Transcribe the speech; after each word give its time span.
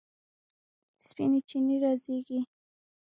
سپینې 1.07 1.39
چینې 1.49 1.75
رازیږي 1.83 2.39